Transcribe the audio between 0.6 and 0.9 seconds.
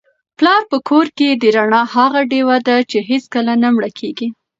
په